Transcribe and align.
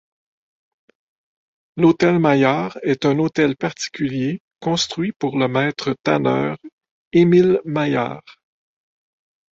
L'hôtel 1.77 2.17
Maillard 2.17 2.75
est 2.81 3.05
un 3.05 3.19
hôtel 3.19 3.55
particulier 3.55 4.41
construit 4.59 5.11
pour 5.11 5.37
le 5.37 5.47
maître 5.47 5.93
tanneur 6.01 6.57
Émile 7.13 7.61
Maillard. 7.65 8.23